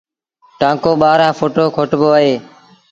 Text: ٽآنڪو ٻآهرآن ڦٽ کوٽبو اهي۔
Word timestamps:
ٽآنڪو 0.59 0.91
ٻآهرآن 1.01 1.31
ڦٽ 1.39 1.55
کوٽبو 1.75 2.07
اهي۔ 2.17 2.33